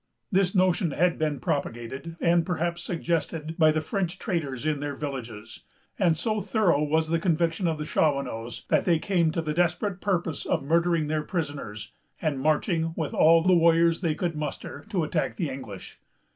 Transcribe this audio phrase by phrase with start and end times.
[0.31, 5.61] This notion had been propagated, and perhaps suggested, by the French traders in their villages;
[5.99, 10.01] and so thorough was the conviction of the Shawanoes, that they came to the desperate
[10.01, 15.03] purpose of murdering their prisoners, and marching, with all the warriors they could muster, to
[15.03, 15.99] attack the English.